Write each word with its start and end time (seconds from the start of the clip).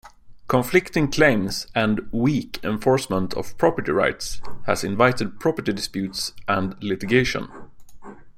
Conflicting 0.47 1.11
claims 1.11 1.67
and 1.75 2.09
weak 2.11 2.59
enforcement 2.63 3.35
of 3.35 3.55
property 3.59 3.91
rights 3.91 4.41
has 4.65 4.83
invited 4.83 5.39
property 5.39 5.71
disputes 5.73 6.33
and 6.47 6.75
litigation. 6.83 7.47